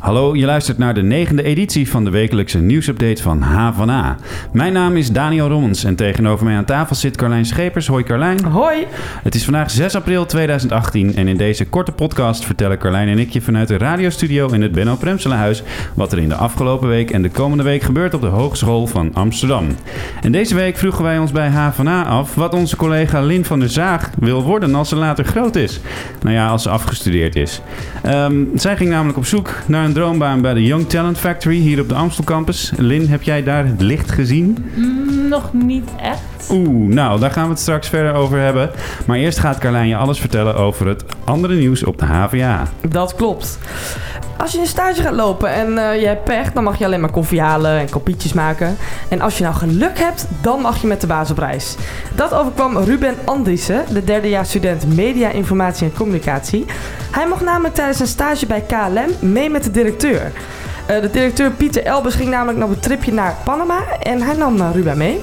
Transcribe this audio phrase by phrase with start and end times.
[0.00, 3.70] Hallo, je luistert naar de negende editie van de wekelijkse nieuwsupdate van H
[4.52, 7.86] Mijn naam is Daniel Rommens en tegenover mij aan tafel zit Carlijn Schepers.
[7.86, 8.44] Hoi Carlijn.
[8.44, 8.86] Hoi.
[9.22, 13.30] Het is vandaag 6 april 2018 en in deze korte podcast vertellen Carlijn en ik
[13.30, 15.62] je vanuit de radiostudio in het Benno Premselenhuis
[15.94, 19.14] wat er in de afgelopen week en de komende week gebeurt op de Hogeschool van
[19.14, 19.66] Amsterdam.
[20.22, 23.70] En deze week vroegen wij ons bij HVA af wat onze collega Lin van der
[23.70, 25.80] Zaag wil worden als ze later groot is.
[26.22, 27.60] Nou ja, als ze afgestudeerd is.
[28.06, 31.80] Um, zij ging namelijk op zoek naar een droombaan bij de Young Talent Factory hier
[31.80, 32.72] op de Amstel Campus.
[32.76, 34.64] Lin, heb jij daar het licht gezien?
[34.74, 36.50] Mm, nog niet echt.
[36.50, 38.70] Oeh, nou, daar gaan we het straks verder over hebben.
[39.06, 42.68] Maar eerst gaat Carlijn je alles vertellen over het andere nieuws op de HVA.
[42.88, 43.58] Dat klopt.
[44.40, 47.00] Als je een stage gaat lopen en uh, je hebt pech, dan mag je alleen
[47.00, 48.76] maar koffie halen en kopietjes maken.
[49.08, 51.76] En als je nou geluk hebt, dan mag je met de baas op reis.
[52.14, 56.64] Dat overkwam Ruben Andriessen, de derdejaars student Media, Informatie en Communicatie.
[57.10, 60.32] Hij mocht namelijk tijdens een stage bij KLM mee met de directeur.
[60.90, 64.56] Uh, de directeur Pieter Elbers ging namelijk nog een tripje naar Panama en hij nam
[64.56, 65.20] uh, Ruben mee.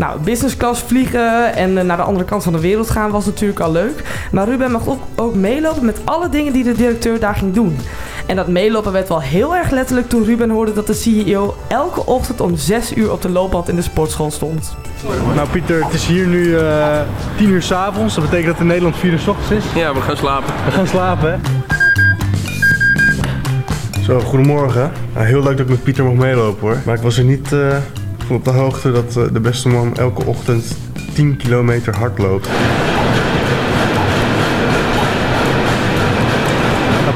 [0.00, 3.60] Nou, business class vliegen en naar de andere kant van de wereld gaan was natuurlijk
[3.60, 4.26] al leuk.
[4.32, 7.78] Maar Ruben mag ook, ook meelopen met alle dingen die de directeur daar ging doen.
[8.26, 12.06] En dat meelopen werd wel heel erg letterlijk toen Ruben hoorde dat de CEO elke
[12.06, 14.76] ochtend om 6 uur op de loopband in de sportschool stond.
[15.34, 17.06] Nou Pieter, het is hier nu uh, eh,
[17.36, 18.14] 10 uur s avonds.
[18.14, 19.64] Dat betekent dat in Nederland 4 uur s ochtends is.
[19.74, 20.54] Ja, we gaan slapen.
[20.64, 21.38] We gaan slapen, hè?
[24.02, 24.92] Zo, goedemorgen.
[25.12, 26.76] heel leuk dat ik met Pieter mag meelopen hoor.
[26.84, 27.76] Maar ik was er niet uh,
[28.30, 30.76] van op de hoogte dat uh, de beste man elke ochtend
[31.14, 32.48] 10 kilometer hard loopt.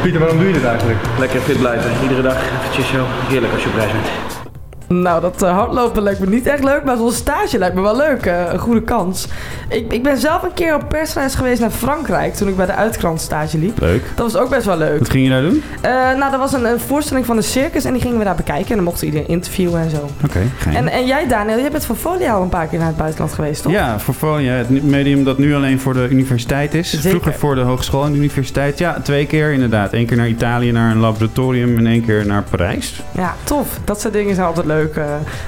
[0.03, 0.99] Pieter, waarom doe je dit eigenlijk?
[1.19, 1.91] Lekker fit blijven.
[2.03, 3.05] Iedere dag eventjes zo.
[3.29, 4.44] Heerlijk als je op reis bent.
[4.87, 7.97] Nou, dat uh, hardlopen lijkt me niet echt leuk, maar zo'n stage lijkt me wel
[7.97, 8.27] leuk.
[8.27, 9.29] Uh, een goede kans.
[9.69, 12.75] Ik, ik ben zelf een keer op persreis geweest naar Frankrijk toen ik bij de
[12.75, 13.81] Uitkrant stage liep.
[13.81, 14.03] Leuk.
[14.15, 14.99] Dat was ook best wel leuk.
[14.99, 15.63] Wat ging je daar doen?
[15.85, 18.35] Uh, nou, dat was een, een, voorstelling van de circus en die gingen we daar
[18.35, 18.69] bekijken.
[18.69, 20.09] En dan mochten iedereen interviewen en zo.
[20.25, 22.89] Oké, okay, en, en jij, Daniel, jij bent voor Folia al een paar keer naar
[22.89, 23.73] het buitenland geweest, toch?
[23.73, 24.53] Ja, voor Folia.
[24.53, 26.91] Het medium dat nu alleen voor de universiteit is.
[26.91, 27.11] Zeker.
[27.11, 28.79] Vroeger voor de hogeschool en de universiteit.
[28.79, 29.93] Ja, twee keer inderdaad.
[29.93, 33.03] Eén keer naar Italië, naar een laboratorium en één keer naar Parijs.
[33.13, 33.79] Ja, tof.
[33.85, 34.74] Dat soort dingen zijn altijd leuk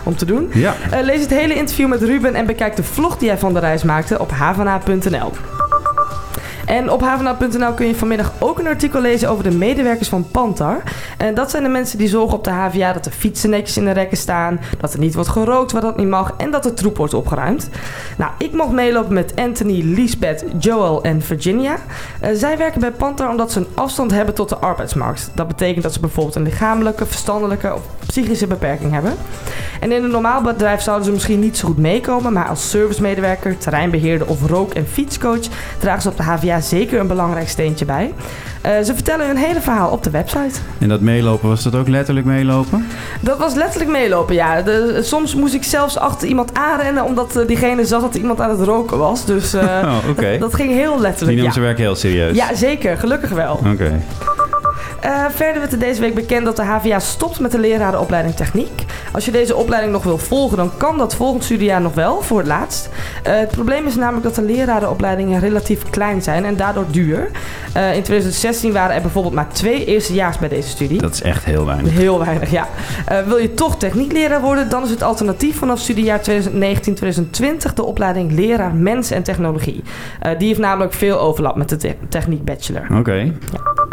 [0.02, 0.50] om te doen.
[0.52, 0.74] Ja.
[0.92, 3.60] Uh, lees het hele interview met Ruben en bekijk de vlog die hij van de
[3.60, 5.32] reis maakte op havana.nl.
[6.66, 10.82] En op havana.nl kun je vanmiddag ook een artikel lezen over de medewerkers van Pantar.
[11.18, 13.84] En dat zijn de mensen die zorgen op de HVA dat de fietsen netjes in
[13.84, 16.74] de rekken staan, dat er niet wordt gerookt waar dat niet mag en dat de
[16.74, 17.68] troep wordt opgeruimd.
[18.18, 21.76] Nou, ik mocht meelopen met Anthony, Lisbeth, Joel en Virginia.
[22.22, 25.30] Uh, zij werken bij Pantar omdat ze een afstand hebben tot de arbeidsmarkt.
[25.34, 29.12] Dat betekent dat ze bijvoorbeeld een lichamelijke, verstandelijke of psychische beperking hebben.
[29.80, 33.58] En in een normaal bedrijf zouden ze misschien niet zo goed meekomen, maar als servicemedewerker,
[33.58, 35.46] terreinbeheerder of rook- en fietscoach
[35.78, 38.12] dragen ze op de HVA zeker een belangrijk steentje bij.
[38.66, 40.60] Uh, ze vertellen hun hele verhaal op de website.
[40.78, 42.86] En dat meelopen, was dat ook letterlijk meelopen?
[43.20, 44.62] Dat was letterlijk meelopen, ja.
[44.62, 48.50] De, soms moest ik zelfs achter iemand aanrennen, omdat uh, diegene zag dat iemand aan
[48.50, 49.24] het roken was.
[49.24, 50.30] Dus uh, oh, okay.
[50.30, 51.18] dat, dat, ging heel letterlijk.
[51.18, 51.52] Die nemen ja.
[51.52, 52.36] zijn werk heel serieus.
[52.36, 52.96] Ja, zeker.
[52.96, 53.54] Gelukkig wel.
[53.54, 53.68] Oké.
[53.68, 54.00] Okay.
[55.04, 58.84] Uh, verder werd er deze week bekend dat de HVA stopt met de lerarenopleiding techniek.
[59.12, 62.38] Als je deze opleiding nog wil volgen, dan kan dat volgend studiejaar nog wel, voor
[62.38, 62.88] het laatst.
[63.26, 67.30] Uh, het probleem is namelijk dat de lerarenopleidingen relatief klein zijn en daardoor duur.
[67.76, 71.00] Uh, in 2016 waren er bijvoorbeeld maar twee eerstejaars bij deze studie.
[71.00, 71.92] Dat is echt heel weinig.
[71.92, 72.68] Heel weinig, ja.
[73.26, 78.74] wil je toch techniekleraar worden, dan is het alternatief vanaf studiejaar 2019-2020 de opleiding leraar
[78.74, 79.82] mens en technologie.
[80.38, 82.84] die heeft namelijk veel overlap met de te techniek bachelor.
[82.90, 82.98] Oké.
[82.98, 83.32] Okay.
[83.52, 83.85] Ja.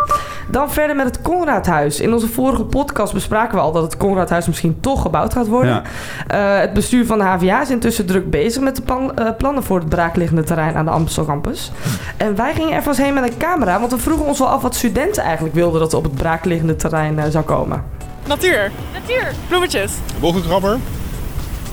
[0.49, 1.99] Dan verder met het Conradhuis.
[1.99, 5.83] In onze vorige podcast bespraken we al dat het Conradhuis misschien toch gebouwd gaat worden.
[6.27, 6.55] Ja.
[6.55, 9.63] Uh, het bestuur van de HVA is intussen druk bezig met de plan, uh, plannen
[9.63, 11.71] voor het braakliggende terrein aan de Amstel campus.
[12.17, 14.61] En wij gingen er vast heen met een camera, want we vroegen ons wel af
[14.61, 17.83] wat studenten eigenlijk wilden dat er op het braakliggende terrein uh, zou komen.
[18.27, 18.71] Natuur.
[18.93, 19.31] Natuur.
[19.47, 19.91] Bloemetjes.
[20.19, 20.77] Wolkenkrabber.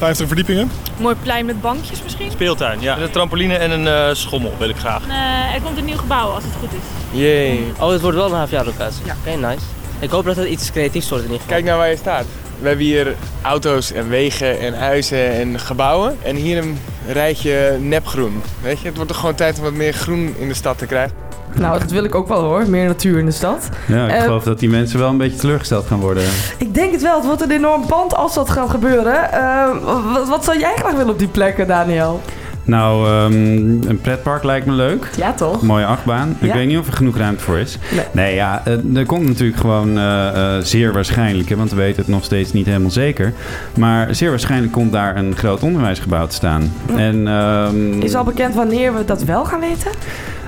[0.01, 0.71] 50 verdiepingen.
[0.99, 2.31] Mooi plein met bankjes misschien.
[2.31, 2.99] Speeltuin, ja.
[2.99, 5.07] Een trampoline en een uh, schommel wil ik graag.
[5.07, 7.19] Uh, er komt een nieuw gebouw als het goed is.
[7.19, 7.73] Jee.
[7.81, 9.05] Oh, het wordt wel een HVA-locatie.
[9.05, 9.17] Ja.
[9.21, 9.65] Oké, okay, nice.
[9.99, 11.57] Ik hoop dat het iets creatiefs wordt in ieder geval.
[11.57, 12.25] Kijk naar waar je staat.
[12.61, 16.19] We hebben hier auto's en wegen en huizen en gebouwen.
[16.23, 18.43] En hier een rijtje nepgroen.
[18.63, 20.87] Weet je, het wordt toch gewoon tijd om wat meer groen in de stad te
[20.87, 21.20] krijgen.
[21.55, 22.69] Nou, dat wil ik ook wel hoor.
[22.69, 23.69] Meer natuur in de stad.
[23.87, 26.23] Ja, ik uh, geloof dat die mensen wel een beetje teleurgesteld gaan worden.
[26.59, 27.17] Ik denk het wel.
[27.17, 29.29] Het wordt een enorm pand als dat gaat gebeuren.
[29.35, 29.67] Uh,
[30.13, 32.21] wat, wat zou jij graag willen op die plekken, Daniel?
[32.65, 35.11] Nou, um, een pretpark lijkt me leuk.
[35.17, 35.63] Ja, toch?
[35.63, 36.37] Mooie achtbaan.
[36.41, 36.47] Ja.
[36.47, 37.79] Ik weet niet of er genoeg ruimte voor is.
[37.91, 41.77] Nee, nee ja, uh, er komt natuurlijk gewoon uh, uh, zeer waarschijnlijk, hè, want we
[41.77, 43.33] weten het nog steeds niet helemaal zeker.
[43.75, 46.73] Maar zeer waarschijnlijk komt daar een groot onderwijsgebouw te staan.
[46.97, 49.91] En, um, is al bekend wanneer we dat wel gaan weten?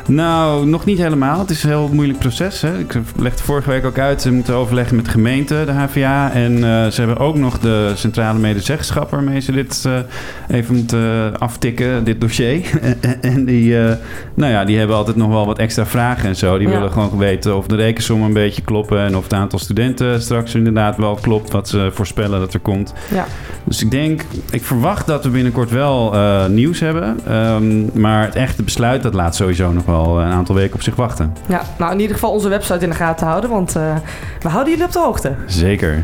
[0.06, 1.38] Nou, nog niet helemaal.
[1.38, 2.60] Het is een heel moeilijk proces.
[2.60, 2.78] Hè.
[2.78, 4.22] Ik legde vorige week ook uit.
[4.22, 6.32] Ze moeten overleggen met de gemeente, de HVA.
[6.32, 11.38] En eh, ze hebben ook nog de centrale medezeggenschap waarmee ze dit eh, even moeten
[11.38, 12.70] aftikken, dit dossier.
[13.20, 13.94] en die, eh,
[14.34, 16.58] nou ja, die hebben altijd nog wel wat extra vragen en zo.
[16.58, 16.74] Die Ja.
[16.74, 18.98] willen gewoon weten of de rekensommen een beetje kloppen.
[18.98, 22.92] En of het aantal studenten straks inderdaad wel klopt wat ze voorspellen dat er komt.
[23.14, 23.24] Ja.
[23.64, 27.18] Dus ik denk, ik verwacht dat we binnenkort wel eh, nieuws hebben.
[27.26, 30.96] Ehm, maar het echte besluit, dat laat sowieso nog wel een aantal weken op zich
[30.96, 31.32] wachten.
[31.48, 33.96] Ja, nou in ieder geval onze website in de gaten houden, want eh,
[34.40, 35.34] we houden jullie op de hoogte.
[35.46, 36.02] Zeker.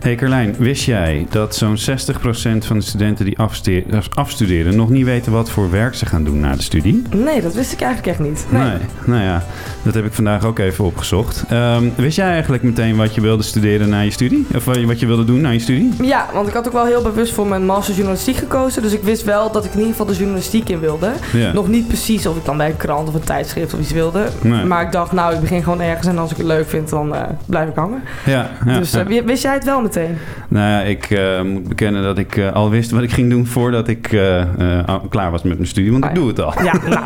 [0.00, 1.82] Hey Carlijn, wist jij dat zo'n 60%
[2.66, 3.38] van de studenten die
[4.14, 7.02] afstuderen nog niet weten wat voor werk ze gaan doen na de studie?
[7.10, 8.46] Nee, dat wist ik eigenlijk echt niet.
[8.48, 8.72] Nee.
[9.04, 9.42] Nou ja,
[9.82, 11.44] dat heb ik vandaag ook even opgezocht.
[11.48, 14.46] Ehm, wist jij eigenlijk meteen wat je wilde studeren na je studie?
[14.54, 15.92] Of wat je- wat je wilde doen na je studie?
[16.02, 18.82] Ja, want ik had ook wel heel bewust voor mijn master journalistiek gekozen.
[18.82, 21.10] Dus ik wist wel dat ik in ieder geval de journalistiek in wilde.
[21.32, 21.52] Ja.
[21.52, 24.26] Nog niet precies of ik dan bij een krant of een tijdschrift of iets wilde.
[24.42, 24.64] Nee.
[24.64, 27.14] Maar ik dacht, nou, ik begin gewoon ergens en als ik het leuk vind, dan
[27.14, 28.02] eh, blijf ik hangen.
[28.24, 29.00] Ja, ja, dus ja.
[29.00, 30.16] eh, wi- wist jij het wel meteen?
[30.48, 33.46] Nou ja, ik eh, moet bekennen dat ik eh, al wist wat ik ging doen
[33.46, 36.22] voordat ik eh, eh, klaar was met mijn studie, want Ah, ik ja.
[36.22, 36.62] doe het al.
[36.64, 37.04] Ja, nou,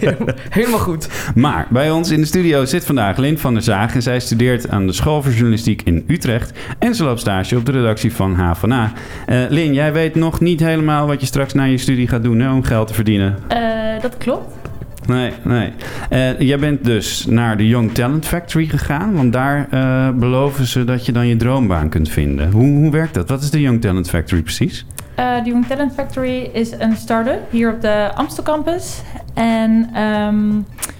[0.58, 1.08] helemaal goed.
[1.34, 4.68] Maar bij ons in de studio zit vandaag Lin van der Zaag en zij studeert
[4.70, 8.34] aan de School voor Journalistiek in Utrecht en ze loopt stage op de redactie van
[8.34, 8.92] HVA.
[9.26, 12.38] Eh Lin, jij weet nog niet helemaal wat je straks na je studie gaat doen
[12.40, 13.36] hè, om geld te verdienen.
[13.48, 13.58] Eh,
[14.02, 14.61] dat klopt.
[15.06, 15.72] Nee, nee.
[16.10, 20.84] Eh, jij bent dus naar de Young Talent Factory gegaan, want daar eh, beloven ze
[20.84, 22.50] dat je dan je droombaan kunt vinden.
[22.50, 23.28] Hoe, hoe werkt dat?
[23.28, 24.86] Wat is de Young Talent Factory precies?
[25.14, 29.02] Eh, de Young Talent Factory is een start-up hier op de Amstel campus.
[29.34, 30.50] En ehm,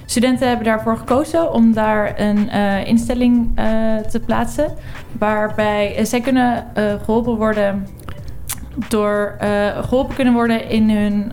[0.04, 2.48] studenten hebben daarvoor gekozen om daar een
[2.86, 3.50] instelling
[4.10, 4.74] te plaatsen.
[5.18, 7.86] Waarbij zij kunnen eh, geholpen worden
[8.88, 11.32] door eh, geholpen kunnen worden in hun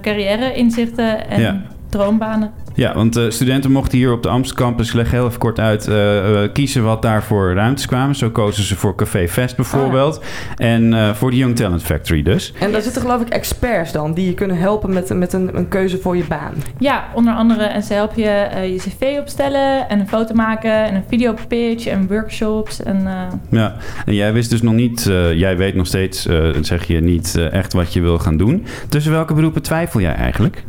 [0.00, 1.62] carrière inzichten en Ja.
[1.96, 2.50] Droombanen.
[2.74, 5.60] Ja, want eh, studenten mochten hier op de Amsterdam campus, ik leg heel even kort
[5.60, 8.14] uit, eh, eh, kiezen wat daar voor ruimtes kwamen.
[8.14, 10.20] Zo kozen ze voor Café Fest bijvoorbeeld.
[10.56, 12.52] En eh, voor de Young Talent Factory dus.
[12.60, 15.68] En daar zitten geloof ik experts dan, die je kunnen helpen met, met een, een
[15.68, 16.52] keuze voor je baan.
[16.78, 17.64] Ja, onder andere.
[17.64, 21.86] En ze helpen je eh, je cv opstellen en een foto maken en een videopitch
[21.86, 22.82] en workshops.
[22.82, 23.12] En, eh,
[23.50, 23.76] Ja,
[24.06, 27.36] en jij wist dus nog niet, eh, jij weet nog steeds, eh, zeg je niet
[27.36, 28.66] echt wat je wil gaan doen.
[28.88, 30.64] Tussen welke beroepen twijfel jij eigenlijk?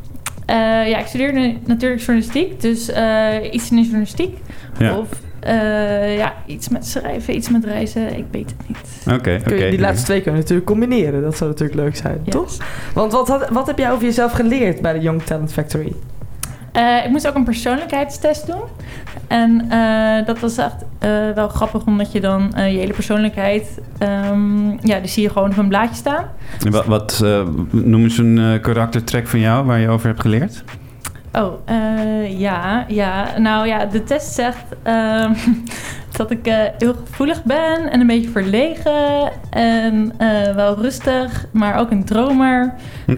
[0.47, 4.37] Eh, ja, ik studeer nu natuurlijk journalistiek, dus eh, iets in de journalistiek.
[4.77, 4.97] Ja.
[4.97, 5.07] Of
[5.39, 9.15] eh, ja, iets met schrijven, iets met reizen, ik weet het niet.
[9.17, 11.21] Oké, die laatste twee kunnen natuurlijk combineren.
[11.21, 12.33] Dat zou natuurlijk leuk zijn, Yes.
[12.33, 12.57] toch?
[12.93, 15.93] Want wat, wat heb jij over jezelf geleerd bij de Young Talent Factory?
[16.77, 18.61] Eh, ik moest ook een persoonlijkheidstest doen.
[19.27, 23.79] En eh, dat was echt eh, wel grappig, omdat je dan eh, je hele persoonlijkheid...
[23.97, 26.25] ehm, ja, die zie je gewoon op een blaadje staan.
[26.65, 27.41] En Wat, wat eh,
[27.71, 30.63] noem eens een karaktertrek van jou waar je over hebt geleerd?
[31.33, 33.37] Oh, eh, ja, ja.
[33.37, 35.33] Nou ja, de test zegt ehm,
[36.17, 41.79] dat ik eh, heel gevoelig ben en een beetje verlegen en eh, wel rustig, maar
[41.79, 42.73] ook een dromer,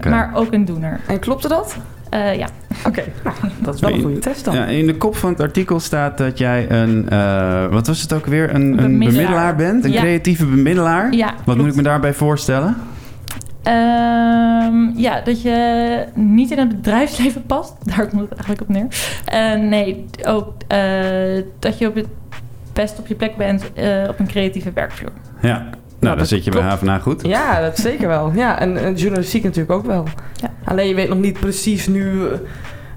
[0.08, 1.00] maar ook een doener.
[1.06, 1.76] En klopte dat?
[2.10, 2.46] Eh, ja.
[2.86, 4.54] Oké, nou, dat is wel een goede test dan.
[4.54, 8.12] Ja, in de kop van het artikel staat dat jij een, eh, wat was het
[8.12, 9.08] ook weer, een, een Bemiddelaar.
[9.12, 9.84] bemiddelaar bent?
[9.84, 10.00] Een Ja.
[10.00, 11.12] creatieve bemiddelaar?
[11.12, 11.58] Ja, Wat klopt.
[11.60, 12.76] moet ik me daarbij voorstellen?
[13.62, 17.74] Ehm, ja, dat je niet in het bedrijfsleven past.
[17.96, 18.86] Daar komt het eigenlijk op neer.
[19.24, 20.80] Eh, nee, ook eh,
[21.58, 22.06] dat je op het
[22.72, 25.12] best op je plek bent eh, op een creatieve werkvloer.
[25.42, 25.66] Ja,
[26.00, 26.62] nou, dan dat zit je bij.
[26.62, 27.26] HVA goed.
[27.26, 28.32] Ja, dat zeker wel.
[28.34, 30.04] Ja, en, en journalistiek natuurlijk ook wel.
[30.34, 30.50] Ja.
[30.64, 32.26] Alleen je weet nog niet precies nu...
[32.26, 32.38] eh,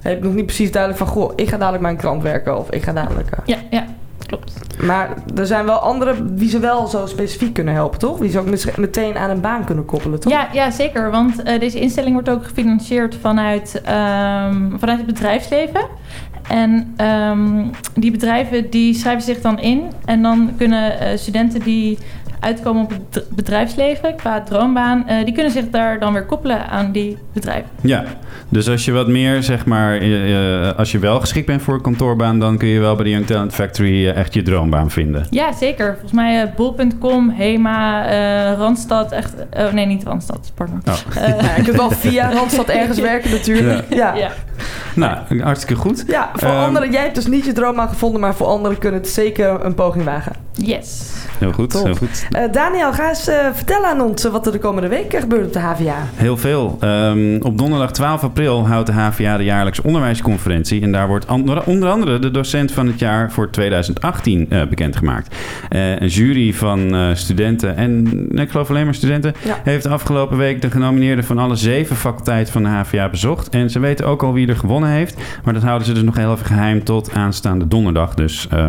[0.01, 1.11] heb je nog niet precies duidelijk van...
[1.13, 3.29] Goh, ik ga dadelijk bij een krant werken of ik ga dadelijk...
[3.31, 3.37] eh.
[3.45, 3.85] Ja, ja,
[4.25, 4.53] klopt.
[4.81, 8.19] Maar er zijn wel anderen wie ze wel zo specifiek kunnen helpen, toch?
[8.19, 10.31] Die ze ook meteen aan een baan kunnen koppelen, toch?
[10.31, 11.11] Ja, ja, zeker.
[11.11, 15.81] Want eh, deze instelling wordt ook gefinancierd vanuit, ehm, vanuit het bedrijfsleven.
[16.47, 17.63] En ehm,
[17.95, 19.81] die bedrijven die schrijven zich dan in.
[20.05, 21.97] En dan kunnen eh, studenten die
[22.43, 25.07] uitkomen op het bedrijfsleven qua droombaan...
[25.07, 27.69] eh, die kunnen zich daar dan weer koppelen aan die bedrijven.
[27.81, 28.03] Ja,
[28.49, 30.01] dus als je wat meer, zeg maar,
[30.77, 33.25] als je wel geschikt bent voor een kantoorbaan, dan kun je wel bij de Young
[33.25, 35.27] Talent Factory eh, echt je droombaan vinden.
[35.29, 35.91] Ja, zeker.
[35.91, 39.11] Volgens mij eh, bol.com, Hema, eh, Randstad.
[39.11, 40.81] Echt, oh nee, niet Randstad, pardon.
[40.87, 41.23] Oh.
[41.23, 43.85] Eh, Ja, je kunt wel via Randstad ergens werken natuurlijk.
[43.89, 44.15] Ja.
[44.15, 44.31] ja.
[44.95, 46.03] Nou, hartstikke goed.
[46.07, 48.99] Ja, voor Ehm, anderen, jij hebt dus niet je droom gevonden, maar voor anderen kunnen
[49.01, 50.31] het zeker een poging wagen.
[50.55, 51.11] Yes.
[51.39, 51.85] Heel goed, Top.
[51.85, 52.25] heel goed.
[52.31, 55.45] Eh, Daniel, ga eens eh, vertellen aan ons eh, wat er de komende week gebeurt
[55.45, 55.95] op de HVA.
[56.15, 56.77] Heel veel.
[56.79, 60.81] Ehm, op donderdag 12 april houdt de HVA de jaarlijkse onderwijsconferentie.
[60.81, 61.25] En daar wordt
[61.65, 65.35] onder andere de docent van het jaar voor 2018 eh, bekendgemaakt.
[65.69, 69.57] Eh, een jury van eh, studenten en nee, ik geloof alleen maar studenten Ja.
[69.63, 73.49] heeft afgelopen week de genomineerden van alle zeven faculteiten van de HVA bezocht.
[73.49, 75.21] En ze weten ook al wie wie gewonnen heeft.
[75.43, 78.13] Maar dat houden ze dus nog heel even geheim tot aanstaande donderdag.
[78.13, 78.67] Dus eh,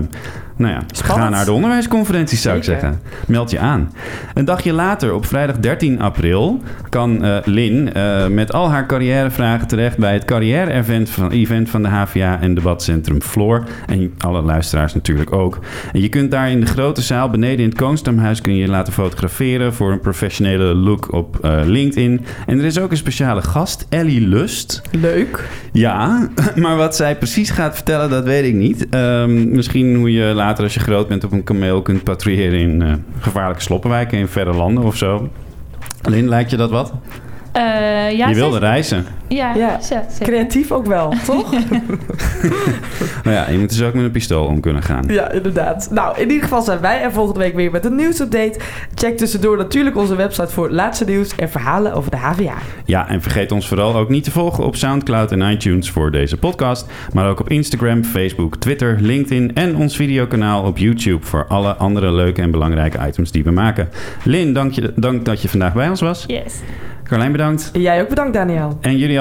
[0.57, 1.29] nou ja, Spannend.
[1.29, 3.01] ga naar de onderwijsconferenties zou ik zeggen.
[3.27, 3.93] Meld je aan.
[4.35, 9.67] Een dagje later, op vrijdag 13 april, kan eh, Lin eh, met al haar carrièrevragen
[9.67, 13.65] terecht bij het carrière-event van, event van de HVA en debatcentrum Floor.
[13.87, 15.59] En alle luisteraars natuurlijk ook.
[15.93, 18.69] En je kunt daar in de grote zaal beneden in het Koonstamhuis kun je je
[18.69, 22.25] laten fotograferen voor een professionele look op eh, LinkedIn.
[22.47, 24.83] En er is ook een speciale gast, Ellie Lust.
[24.91, 25.49] Leuk.
[25.73, 28.89] Ja, maar wat zij precies gaat vertellen, dat weet ik niet.
[28.89, 32.83] Ehm, misschien hoe je later, als je groot bent, op een kameel kunt patrouilleren in
[32.83, 35.29] eh, gevaarlijke sloppenwijken in verre landen of zo.
[36.03, 36.93] Lin, lijkt je dat wat?
[37.53, 37.63] Eh,
[38.17, 39.07] ja, je wilde reizen.
[39.29, 39.81] Ja, Ja.
[39.81, 40.05] zeker.
[40.21, 41.51] Creatief ook wel, toch?
[43.25, 45.05] Nou ja, je moet dus ook met een pistool om kunnen gaan.
[45.09, 45.89] Ja, inderdaad.
[45.91, 48.59] Nou, in ieder geval zijn wij er volgende week weer met een nieuwsupdate.
[48.95, 52.55] Check tussendoor natuurlijk onze website voor het laatste nieuws en verhalen over de HVA.
[52.85, 56.37] Ja, en vergeet ons vooral ook niet te volgen op SoundCloud en iTunes voor deze
[56.37, 56.87] podcast.
[57.13, 62.13] Maar ook op Instagram, Facebook, Twitter, LinkedIn en ons videokanaal op YouTube voor alle andere
[62.13, 63.89] leuke en belangrijke items die we maken.
[64.25, 66.25] Lin, dank, je, dank dat je vandaag bij ons was.
[66.27, 66.55] Yes.
[67.09, 67.71] Carlijn, bedankt.
[67.73, 68.79] Jij ook bedankt, Daniel.
[68.81, 69.21] En jullie